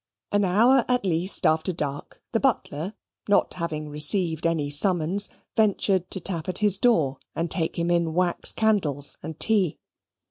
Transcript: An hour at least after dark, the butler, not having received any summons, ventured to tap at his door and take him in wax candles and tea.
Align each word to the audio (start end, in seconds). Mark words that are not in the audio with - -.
An 0.31 0.43
hour 0.43 0.83
at 0.87 1.05
least 1.05 1.45
after 1.45 1.71
dark, 1.71 2.23
the 2.31 2.39
butler, 2.39 2.95
not 3.29 3.53
having 3.53 3.87
received 3.87 4.47
any 4.47 4.71
summons, 4.71 5.29
ventured 5.55 6.09
to 6.09 6.19
tap 6.19 6.49
at 6.49 6.57
his 6.57 6.79
door 6.79 7.19
and 7.35 7.51
take 7.51 7.77
him 7.77 7.91
in 7.91 8.15
wax 8.15 8.51
candles 8.51 9.17
and 9.21 9.39
tea. 9.39 9.77